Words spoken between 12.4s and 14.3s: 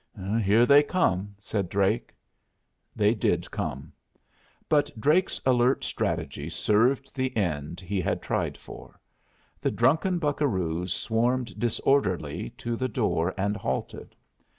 to the door and halted.